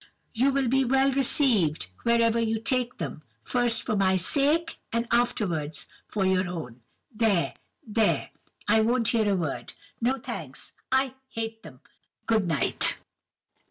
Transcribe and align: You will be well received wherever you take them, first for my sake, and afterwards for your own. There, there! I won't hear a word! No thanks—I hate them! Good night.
You 0.33 0.49
will 0.51 0.67
be 0.67 0.83
well 0.83 1.11
received 1.11 1.91
wherever 2.01 2.39
you 2.39 2.59
take 2.59 2.97
them, 2.97 3.21
first 3.43 3.83
for 3.83 3.95
my 3.95 4.17
sake, 4.17 4.77
and 4.91 5.07
afterwards 5.11 5.85
for 6.07 6.25
your 6.25 6.47
own. 6.47 6.81
There, 7.13 7.53
there! 7.85 8.31
I 8.67 8.81
won't 8.81 9.09
hear 9.09 9.31
a 9.31 9.35
word! 9.35 9.75
No 10.01 10.17
thanks—I 10.17 11.13
hate 11.35 11.61
them! 11.61 11.81
Good 12.25 12.47
night. 12.47 12.97